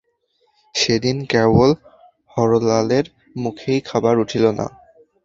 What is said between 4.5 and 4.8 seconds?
না।